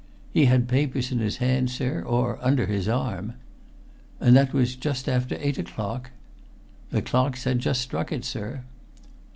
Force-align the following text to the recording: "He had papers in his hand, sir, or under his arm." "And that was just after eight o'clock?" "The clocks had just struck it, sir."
"He 0.33 0.45
had 0.45 0.67
papers 0.67 1.11
in 1.11 1.19
his 1.19 1.37
hand, 1.37 1.69
sir, 1.69 2.01
or 2.01 2.39
under 2.41 2.65
his 2.65 2.89
arm." 2.89 3.33
"And 4.19 4.35
that 4.35 4.51
was 4.51 4.75
just 4.75 5.07
after 5.07 5.37
eight 5.39 5.59
o'clock?" 5.59 6.09
"The 6.89 7.03
clocks 7.03 7.43
had 7.43 7.59
just 7.59 7.81
struck 7.81 8.11
it, 8.11 8.25
sir." 8.25 8.63